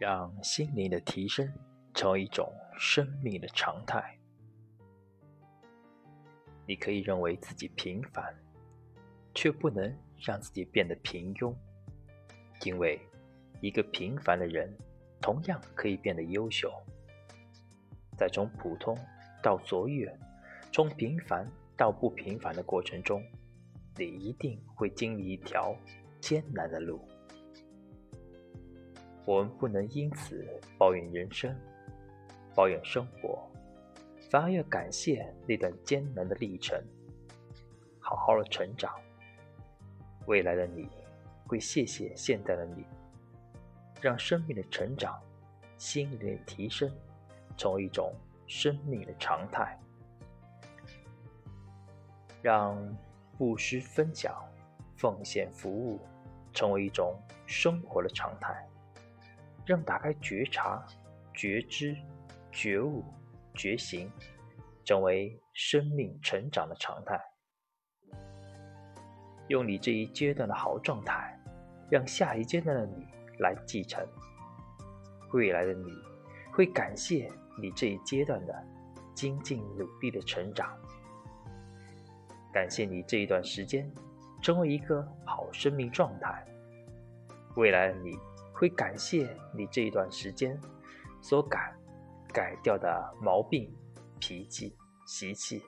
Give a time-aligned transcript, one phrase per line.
[0.00, 1.46] 让心灵的提升
[1.92, 4.18] 成为一种生命的常态。
[6.66, 8.34] 你可以认为自己平凡，
[9.34, 11.54] 却不能让自己变得平庸，
[12.64, 12.98] 因为
[13.60, 14.74] 一个平凡的人
[15.20, 16.72] 同样可以变得优秀。
[18.16, 18.96] 在从普通
[19.42, 20.10] 到卓越，
[20.72, 21.46] 从平凡
[21.76, 23.22] 到不平凡的过程中，
[23.98, 25.76] 你一定会经历一条
[26.22, 27.06] 艰难的路。
[29.30, 30.44] 我们不能因此
[30.76, 31.56] 抱怨人生，
[32.52, 33.48] 抱怨生活，
[34.28, 36.76] 反而要感谢那段艰难的历程，
[38.00, 38.92] 好好的成长。
[40.26, 40.88] 未来的你
[41.46, 42.84] 会谢谢现在的你，
[44.00, 45.22] 让生命的成长、
[45.78, 46.90] 心灵的提升
[47.56, 48.12] 成为一种
[48.48, 49.78] 生命的常态，
[52.42, 52.76] 让
[53.38, 54.44] 布施、分享、
[54.96, 56.00] 奉献、服务
[56.52, 58.66] 成为一种生活的常态。
[59.70, 60.84] 让打开觉察、
[61.32, 61.96] 觉知、
[62.50, 63.04] 觉悟、
[63.54, 64.10] 觉醒，
[64.84, 67.16] 成为生命成长的常态。
[69.46, 71.38] 用你这一阶段的好状态，
[71.88, 73.06] 让下一阶段的你
[73.38, 74.04] 来继承。
[75.32, 75.88] 未来的你
[76.52, 77.30] 会感谢
[77.62, 78.66] 你这一阶段的
[79.14, 80.76] 精进努力的成长，
[82.52, 83.88] 感谢你这一段时间
[84.42, 86.44] 成为一个好生命状态。
[87.54, 88.18] 未来的你。
[88.60, 90.60] 会感谢你这一段时间
[91.22, 91.74] 所改
[92.30, 93.74] 改掉的毛病、
[94.18, 95.62] 脾气、习气，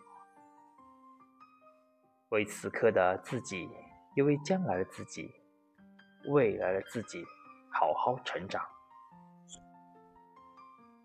[2.29, 3.67] 为此刻的自己，
[4.15, 5.33] 也为将来的自己、
[6.29, 7.25] 未来的自己
[7.71, 8.63] 好好成长。